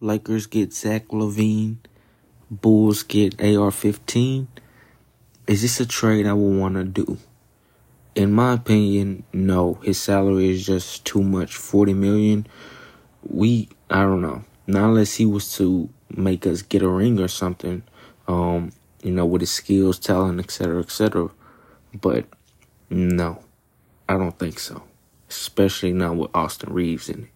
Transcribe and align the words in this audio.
Lakers 0.00 0.46
get 0.46 0.72
Zach 0.72 1.08
LaVine, 1.08 1.76
Bulls 2.50 3.02
get 3.02 3.40
AR-15. 3.40 4.46
Is 5.46 5.62
this 5.62 5.80
a 5.80 5.86
trade 5.86 6.26
I 6.26 6.32
would 6.32 6.58
want 6.58 6.74
to 6.74 6.84
do? 6.84 7.18
In 8.14 8.32
my 8.32 8.54
opinion, 8.54 9.24
no. 9.32 9.74
His 9.82 10.00
salary 10.00 10.50
is 10.50 10.66
just 10.66 11.04
too 11.04 11.22
much. 11.22 11.56
Forty 11.56 11.94
million. 11.94 12.46
We, 13.22 13.68
I 13.90 14.02
don't 14.02 14.22
know. 14.22 14.44
Not 14.66 14.90
unless 14.90 15.14
he 15.14 15.26
was 15.26 15.56
to 15.56 15.88
make 16.08 16.46
us 16.46 16.62
get 16.62 16.82
a 16.82 16.88
ring 16.88 17.18
or 17.20 17.28
something. 17.28 17.82
Um, 18.28 18.72
you 19.02 19.10
know, 19.12 19.26
with 19.26 19.42
his 19.42 19.50
skills, 19.50 19.98
talent, 19.98 20.40
etc., 20.40 20.80
etc. 20.80 21.30
But 22.00 22.26
no, 22.90 23.42
I 24.08 24.14
don't 24.14 24.38
think 24.38 24.58
so. 24.58 24.82
Especially 25.28 25.92
not 25.92 26.16
with 26.16 26.30
Austin 26.34 26.72
Reaves 26.72 27.08
in 27.08 27.24
it. 27.24 27.33